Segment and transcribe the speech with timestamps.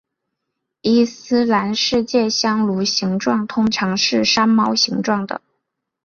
[0.81, 5.41] 伊斯兰世界香炉形状通常是山猫形状的。